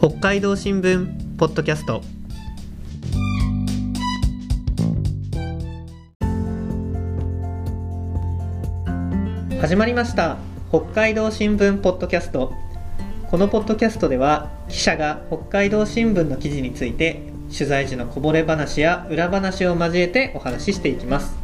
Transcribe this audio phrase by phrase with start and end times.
[0.00, 2.02] 北海道新聞ポッドキャスト。
[9.60, 10.36] 始まりました。
[10.70, 12.54] 北海道新聞ポッドキャスト。
[13.28, 21.34] このポッドキャストでは記者が北海道新聞の記事について取材時のこぼれ話や裏話を交えてお話ししていきます。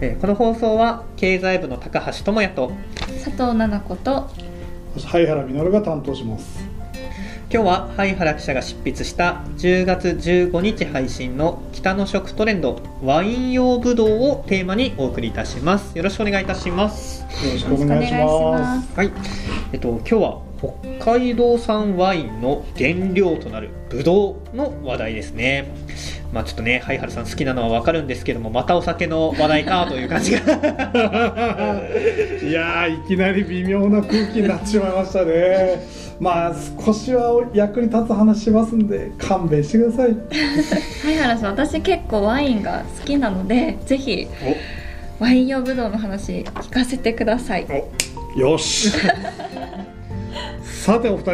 [0.00, 2.70] えーこの放送は経済部の高橋智也と
[3.24, 4.30] 佐藤奈々子と
[5.08, 6.65] 灰原実が担当します
[7.48, 15.96] 今日は灰原記者が執筆した10月15日配信の北の食トレンドワイン用ブドウをテーマにお送りいたします。
[15.96, 17.22] よろしくお願いいたします。
[17.46, 18.96] よろしくお願いします。
[18.96, 19.12] はい。
[19.72, 25.72] えっと今日は北海道産ワインの原料となるブドウの話題ですね。
[26.32, 30.40] まあちょっとね灰原さん好きなのはわかるんですけどもまたお酒の話題かという感じが。
[32.42, 40.10] いやーいきなり微妙な空気になってしまいましたねまあ少しは役に立つ話しますんで勘弁してください。
[41.04, 44.26] はい原さん私結構ワインが好きなのでぜひ
[45.18, 47.66] ワイン用ブドウの話聞かせてください。
[48.36, 48.90] よし
[50.86, 51.30] さてお二人、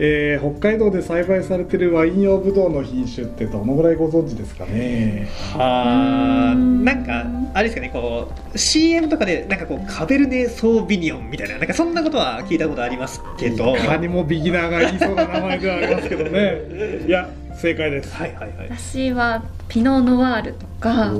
[0.00, 5.28] えー北海道で栽培されているワイン用ブドウの品種ってどのぐらいご存知ですかね？
[5.54, 7.24] はあうんなんか
[7.54, 13.76] あれですかねこう CM とかでなんかこうカベルネ・ソービニョンみたいななんかそんなことは聞いたことありますけど。
[13.76, 16.54] いかにもビギナーが言いそうな名前ではありますけどね。
[17.06, 18.12] いや正解です。
[18.12, 18.76] はいはいはい。
[18.76, 20.44] 私はピノ・ノワー。
[20.46, 21.12] ルとか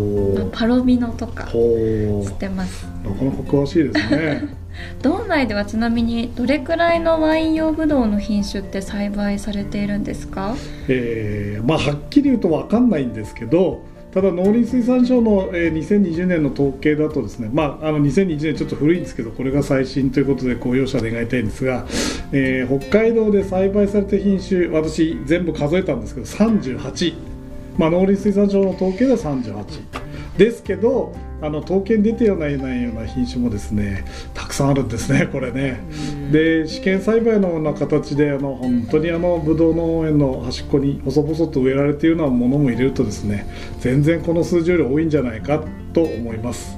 [0.53, 2.85] パロミノとかほ知ってます。
[3.05, 4.60] なかなか詳しいですね
[5.03, 10.55] 道内ではちなみにどれくらいのワイン用ブドウの品種って栽培されているんですか？
[10.89, 13.83] えーまあはっきり言うと分かんないんですけど
[14.13, 21.87] ただ農林水産省の、えー2020年の統計だとですねまああの2020年ちょっと古いんですけどこれが最新ということでご容赦願いたいんですが、
[22.33, 27.15] えー北海道で栽培された品種私全部数えたんですけど38、
[27.79, 29.65] まあ、農林水産省の統計では38
[30.39, 34.05] ですけどあの統計に出てようないないような品種もですね
[34.35, 35.81] たくさんあるんですね これね。
[36.31, 43.47] で試験栽培のような形であの本当にあのブドウ農園の端っこに細々と植えられているようなものも入れるとですね
[43.81, 46.77] 全然この数字より多いんじゃないかと思います、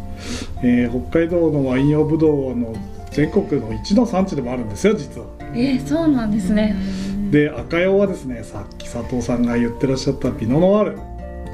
[0.63, 2.75] えー北海道のワイン用ブドウはあの
[3.11, 5.27] 全国の一の産地でもあるんですよ実は。
[5.55, 6.75] えー、そうなんですね。
[7.31, 10.99] で赤用はですねさっき佐藤さんが言ってらっしゃったピノノワール。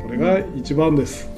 [0.08, 1.37] これが一番です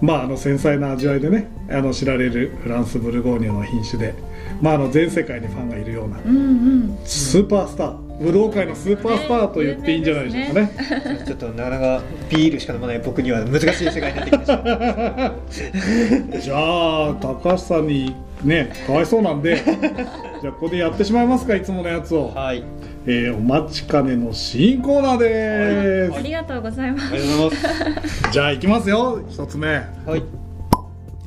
[0.00, 4.14] まああの繊細な味わいでねあの知られるフランスブルゴーニュの品種で
[4.60, 6.98] まああの全世界にファンがいるようなうんうん。
[7.04, 11.24] スーパースター武道界のスーパースターと言っていいんじゃないでしょうかね。
[11.26, 14.62] ちょっとなかなかビールしか飲まない僕には難しい世界になってきました。
[16.40, 19.56] じゃあ高橋さんにねかわいそうなんで
[20.42, 22.62] じゃあここでやってしまいますかいつものやつを、はい。
[23.08, 27.14] えーお待ちかねの新コーナーです、ありがとうございます。
[27.14, 28.30] ありがとうございます。
[28.32, 29.68] じゃあいきますよ一つ目。
[29.68, 29.82] は
[30.16, 30.22] い。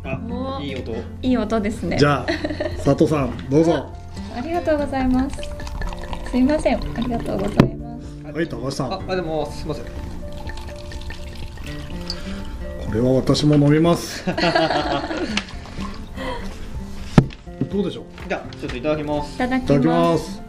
[0.06, 0.66] おあー。
[0.66, 0.92] いい音。
[1.22, 1.98] いい音ですね。
[1.98, 3.86] じゃあ佐藤さんどうぞ。
[4.38, 5.40] ありがとうございます。
[6.30, 8.36] すいません、ありがとうございます。
[8.36, 8.90] はい高橋さん。
[8.90, 10.10] こああでもすいません。
[12.94, 14.24] れは私も飲みます
[17.72, 18.04] どうでしょう？
[18.28, 19.36] じゃあちょっといただきます。
[19.36, 20.12] いただきいただきま。
[20.12, 20.24] ます。
[20.34, 20.42] す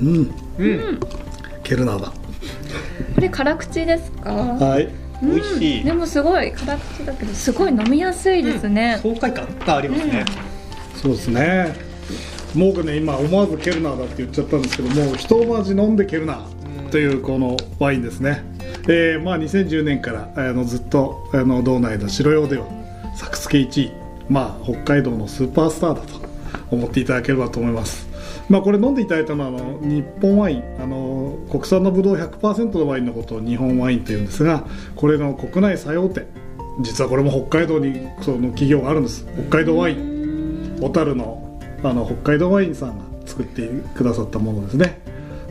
[0.00, 0.34] うん。
[0.58, 1.00] うん。
[1.62, 2.12] ケルナーだ。
[3.14, 4.32] これ辛口ですか？
[4.32, 4.88] はい。
[5.22, 5.84] 美味しい。
[5.84, 8.98] でもすごい辛口だけどすごい飲みやすいですね。
[9.02, 10.24] 爽快感がありますね。
[10.96, 11.74] そうですね。
[12.54, 18.44] 僕ね今思わずケルナーだって言っちゃったんですけどもう一味飲んでケルナーというこのワインですね、
[18.88, 22.66] えーまあ2010年からあのずっとあの道内の白用では
[23.14, 23.92] 作付け1位
[24.28, 26.20] まあ北海道のスーパースターだと
[26.70, 28.08] 思っていただければと思います。
[28.48, 34.64] まあこれ飲んでいただいたのはあの日本ワインあの国産のブドウ100%のワインのことを日本ワインというんですが
[34.96, 36.26] これの国内最大手
[36.80, 39.26] 実はこれも北海道にその企業があるんです。
[39.48, 45.00] 北海道ワイン小樽のあの北海道ワインさんが作ってくださったものですね。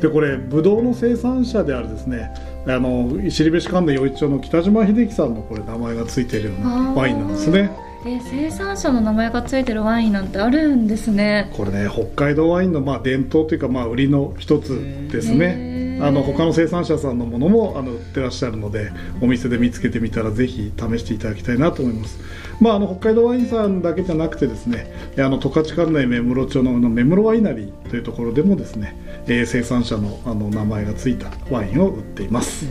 [0.02, 2.34] でこれブドウの生産者であるですね
[2.68, 7.72] あの後部市関連余市町の北島秀樹さんのこれ名前がついているようなワインなんですね。
[8.06, 11.52] え生産者の名前がついてるワインなんてあるんですね。
[11.54, 14.80] これね北海道ワインのまあ伝統というかまあ売りの一つ
[15.12, 22.20] ですねあの他の生産者さんのものもあの売ってらっしゃるのでお店で見つけてみたらぜひ試していただきたいなと思います、
[22.60, 28.96] まあ、あの北海道ワインさんだけじゃなくてですねあの十勝管内目室町の目室ワイナリーというところでもですね、
[29.28, 32.66] えー生産者のあの名前がついたワインを売っています。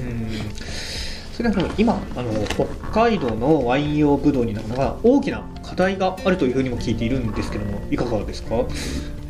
[1.34, 8.56] それは今あの北海道のワイン用ブドウになるのが大きな課題があるというふうにも聞いているんですけどもいかがですか？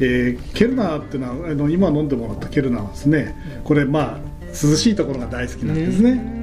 [0.00, 3.35] えーケルナーっていうのはあの今飲んでもらったケルナーはですね。
[3.64, 4.19] これまあ
[4.49, 6.41] 涼しいところが大好きなんですね。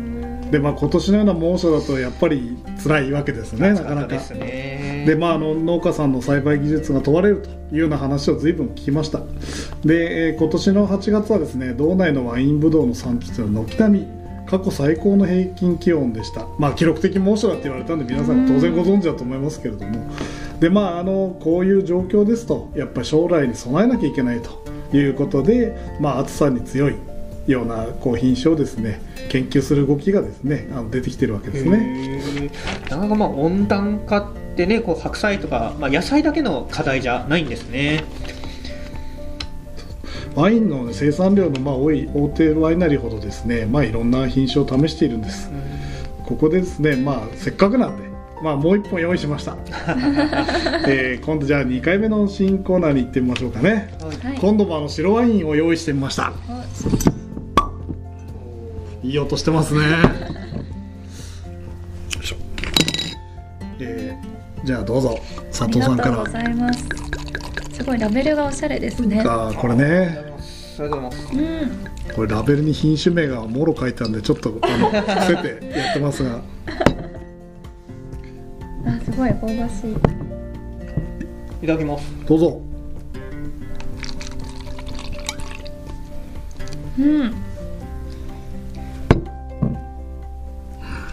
[0.52, 4.08] でまあ今年のような猛暑だとやっぱり辛いわけですねなかなか。
[4.08, 5.04] ですね。
[5.06, 9.22] でまあ、あの農家さんの栽培技術が問われるというような話を随分聞きました。
[9.86, 14.08] で、えー今年の8月はですね道内のワインブドウの産地というのは軒並み
[14.48, 16.46] 過去最高の平均気温でした。
[16.60, 20.10] まあ記録的猛暑だって言われたんで皆さん当然ご存知だと思いますけれども
[20.60, 26.96] でまああのこういう状況ですとやっぱり将来に備えなきゃいけないということで、まあ、暑さに強い
[27.46, 32.52] ようなこう品種をですね研究する動きがですねあの出てきてるわけですね。
[32.90, 38.04] なかなかまあ温暖化ってねこう白菜とか、まあ、野菜だけの課題じゃないんですね。
[40.36, 45.50] ワインの生産量のまあ多い大手ワイナリーほどですね、まあ、いろんな品種を試しているんです。
[46.26, 48.07] ここでですね、まあ、せっかくなんで、
[48.44, 49.58] まあ、もう一本用意しました。
[50.88, 53.90] えー今度じゃあ2回目の新コーナーに行ってみましょうかね。
[54.24, 56.32] はい今度もあの白ワインを用意してみました。
[59.04, 59.80] いい音してますね。
[59.82, 59.88] よ
[62.22, 62.36] いしょ。
[63.80, 65.18] えーじゃあどうぞ
[65.52, 66.32] 佐藤さんからありがとうご。
[66.32, 66.86] ざいます
[67.74, 69.84] すごいラベルがおしゃれですねあーこれね。
[69.86, 71.18] ありがとうございます。
[71.34, 76.40] うんこれラベルに品種名がもろ書いてあるんでちょっとあの伏せてやってますが
[79.18, 79.92] ごい香ばしい
[81.64, 82.06] いただきます。
[82.28, 82.62] どうぞ
[87.00, 87.34] うん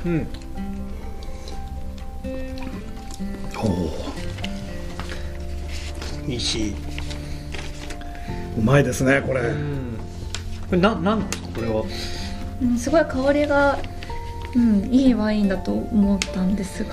[0.07, 0.27] うん。
[3.57, 3.91] おお
[6.29, 6.75] いいし。
[8.59, 9.99] うまいですねこれうん。
[10.69, 11.85] これななんなんですかこれは？
[12.63, 13.79] うんすごい香りが
[14.55, 16.93] うんいいワインだと思ったんですが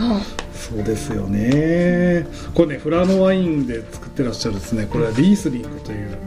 [0.72, 2.26] そうですよね。
[2.54, 4.86] これねフラノワインで作ってらっしゃるですね。
[4.86, 6.18] これはリースリングという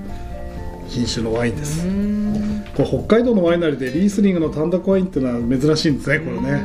[0.87, 1.87] 品種のワインです。
[1.87, 2.63] ん。
[2.77, 6.63] これ北海道のワイナリーでリースリングの単独ワインっていうのは珍しいんですねこれね。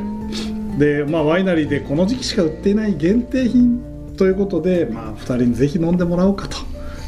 [0.78, 6.58] でまあワイナリーでこの時期しか売っていない限定品ということでまあ2人にぜひ飲んでもらおうかと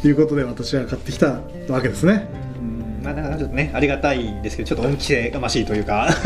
[0.07, 2.29] いうことで私は買ってきたわけですね。
[2.45, 2.50] うん
[3.03, 6.07] まあ、なかなかちょっとねありがたいですけどちょっと恩着せがましいというか。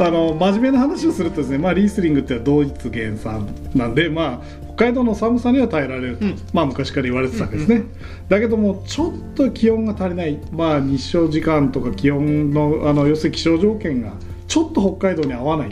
[0.00, 6.36] あの真面目な話をするとですね、まあ、リースリングっていうのはドイツ原産なんで、まあ、北海道の寒さには耐えられると、うん。
[6.52, 7.90] まあ、昔から言われてたわけですね、うん
[8.28, 14.12] だけどもちょっと気温が足りない、まあ、日照時間とか気温のあの要するに気象条件が
[14.46, 15.70] ちょっと北海道に合わない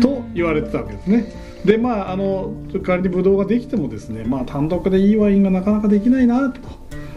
[0.00, 1.32] と言われてたわけですね。
[1.64, 2.52] でまああの
[2.84, 6.60] 仮にブドウができてもですね、まあ、単独でいいワインがなかなかできないなと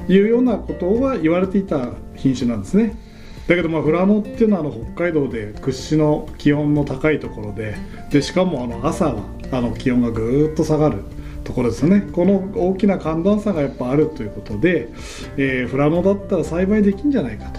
[0.08, 2.96] いうようなことは言われていた品種なんですね。
[3.48, 7.76] だけどまあフラノっていうのはあの北海道で屈指の気温の高いところで
[8.12, 11.04] でしかもあの朝はあの気温がぐーっと下がる
[11.46, 14.90] ところですよねこの大きな寒暖差がやっぱあるということで、
[15.38, 17.50] えーフラノだったら栽培できんじゃないか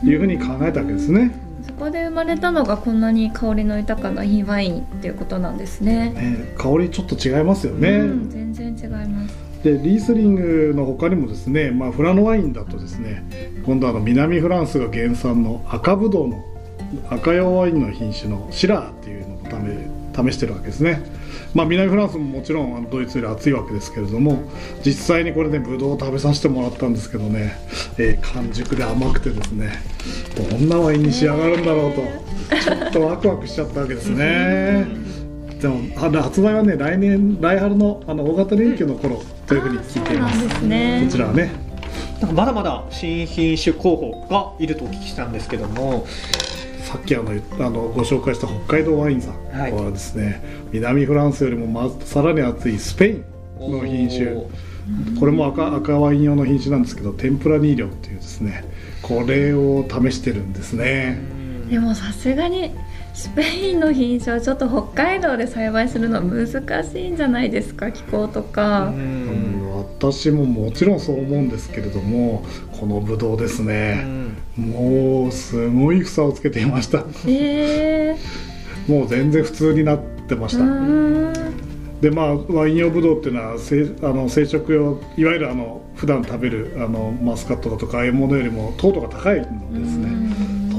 [0.00, 1.38] というふうに考えたわけですね。
[1.66, 6.10] そこで生まれたのがこんなに香りの豊かないいワインっていうことなんですね。
[6.10, 7.90] ね香りちょっと違いますよね。
[7.90, 9.53] うん、全然違います。
[9.64, 13.24] でリースリングの他にもですね、まあ、フラノワインだとですね
[13.64, 16.44] 今度はあの南フランスが原産の赤ぶどうの
[17.08, 21.02] 赤用ワインの品種のシラーっていうのを試してるわけですね、
[21.54, 24.42] まあ、南フランスももちろんドイツより暑いわけですけれども
[24.84, 27.56] 実際にこれねぶどうを食べさせてもらったんですけどね、
[27.96, 29.72] えー完熟で甘くてですね
[30.36, 32.02] どんなワインに仕上がるんだろうと
[32.62, 35.03] ちょっとワクワクしちゃったわけですね。
[35.60, 40.48] でもあの発売はね来年来春のあの大型連休の頃というふうに聞いています。
[40.48, 41.02] すね。
[41.06, 41.50] こちらはね。
[42.20, 46.06] なんかまだまだ新品種候補がいるとお聞きしたんですけども
[46.82, 49.72] さっきあのあのご紹介した北海道ワインさんはい。
[49.72, 54.32] はですね、南フランスよりもまさらに暑いスペインの品種。
[54.32, 54.50] お
[55.18, 58.64] これも赤赤ワイン用の品種なんですけどテンプラニーリョっていうですね
[59.00, 61.18] これを試してるんですね。
[61.68, 62.70] ーでもさすがに
[63.14, 66.48] スペインの品種はちょっと北海道で栽培するのは難
[66.84, 68.86] しいんじゃないですか気候とうか。
[68.88, 69.64] うんん
[70.00, 77.04] 私ももちろんそう思うんですけれどもこのブドウですうね、んもうすごい房をつけていました。
[77.26, 78.16] え
[78.88, 81.40] もう全然普通になってましー、た、
[82.00, 89.44] でまあワイン用ブドウっていうのはせあの生殖用いわゆるあの普段食べるあのマスカットだとかああいうものよりも糖度が高いの
[89.80, 90.08] ですね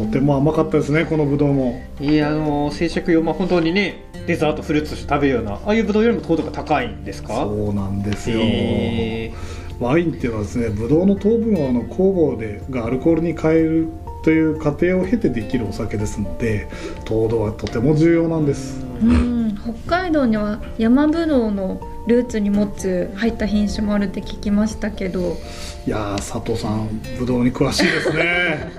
[0.05, 1.81] とても甘かったですねこのブドウも。
[1.99, 7.33] いやあの生殖用まあ本当にねデザートフルーツとして食べるようなああいうブドウよりも糖度が高いんですか？
[7.33, 9.31] そうなんですよ、へ
[9.79, 13.87] ワインっていうのはですねブドウの糖分をあの酵母でがアルコールに変える
[14.23, 16.67] という過程を経てできるお酒ですので
[17.05, 18.83] 糖度はとても重要なんです。
[19.01, 19.35] うん。
[19.85, 25.37] 北海道には山ぶどうのルーツに持つ入った品種もあるって聞きましたけど。
[25.87, 26.87] いやー佐藤さん
[27.19, 28.71] ぶどうに詳しいですね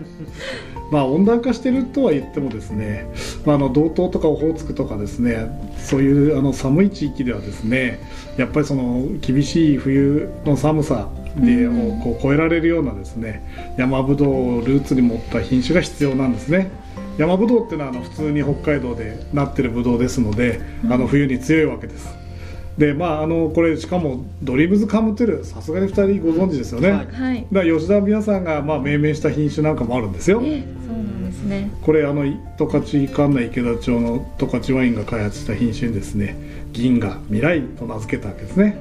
[0.91, 3.11] まあ温暖化してるとは言ってもですね、
[3.45, 8.01] まあ、あの道東とかオホーツクとかですねそういうあの寒い地域ではですね
[8.37, 16.71] やっぱりその厳しい冬の寒さでうんをこう超えられるようなですね山ぶどうをルーツに持った品種が必要なんですね。
[17.19, 22.15] 山ぶどうっていうのはあの普通に北海道でなってるぶどうですので、あの冬に強いわけです。
[22.77, 26.91] でまああのこれしかもドリームズカムトゥルさすがに2人ご存知ですよね。
[26.91, 30.43] はいはいだから吉田美也さんがまあ命名した品種なんかもあるんですよ。
[30.45, 30.76] えそうなんです
[31.47, 36.37] ねこれあの十勝管内池田町の十勝ワインが開発した品種にですね
[36.73, 38.77] 銀河未来と名付けたわけですね。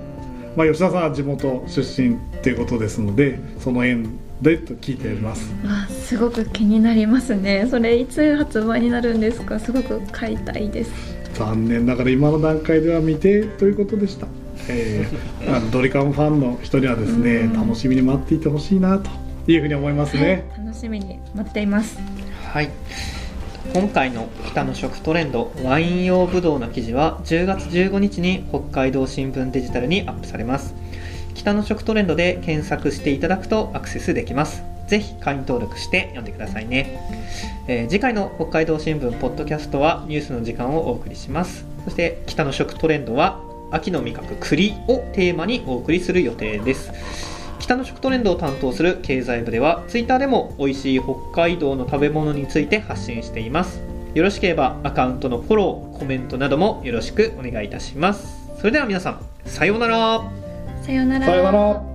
[0.55, 4.07] まあ吉田さんは地元出身っていうことですのでその縁
[4.41, 5.49] でと聞いております。
[5.65, 9.59] わあすごく気になりますねそれいつ発売になるんですか？
[9.59, 10.91] すごく買いたいです
[11.33, 14.27] 残念ながら今の段階では未定ということでした。
[14.67, 19.09] えー、 あのドリカムファンの人にはですねうん楽しみに待っていてほしいなと
[19.47, 20.45] いうふうに思いますね。
[20.57, 21.97] はい、楽しみに待っています
[22.55, 22.69] はい。
[23.73, 30.73] 今回の北の食トレンドワイン用ブドウの記事は10月15日に北海道新聞デジタルにアップされます。
[31.33, 34.63] 北の食トレンドで検索していただくとアクセスできます。
[34.87, 36.97] ぜひ会員登録して読んでくださいね、
[37.67, 41.65] えー次回の北海道新聞ポッドキャストはニュースの時間をお送りします。
[41.83, 47.34] そして北の食トレンドは秋の味覚栗をテーマにお送りする予定です。
[47.65, 53.81] 北の食トレンドを担当する経済部ではツイッターでも美味しい北海道の食べ物について発信しています。
[54.13, 58.51] よろしければアカウントのフォローコメントなどもよろしくお願いいたします。
[58.59, 60.31] それでは皆さんさようなら。
[60.83, 61.25] さようなら。
[61.25, 61.94] さようなら。